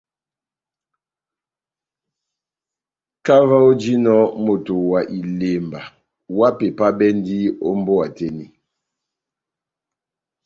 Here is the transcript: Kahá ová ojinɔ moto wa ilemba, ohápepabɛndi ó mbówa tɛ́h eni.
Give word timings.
Kahá 3.25 3.39
ová 3.43 3.57
ojinɔ 3.69 4.15
moto 4.43 4.73
wa 4.91 4.99
ilemba, 5.19 5.79
ohápepabɛndi 6.33 7.37
ó 7.67 7.69
mbówa 7.79 8.05
tɛ́h 8.17 8.29
eni. 8.29 8.45